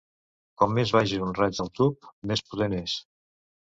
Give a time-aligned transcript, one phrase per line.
[0.61, 2.97] Com més baix és un raig al tub, més potent és.